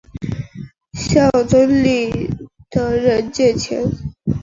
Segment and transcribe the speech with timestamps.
[0.95, 2.27] 向村里
[2.71, 3.83] 的人借钱